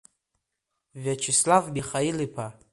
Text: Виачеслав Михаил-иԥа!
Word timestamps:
Виачеслав 1.03 1.63
Михаил-иԥа! 1.75 2.47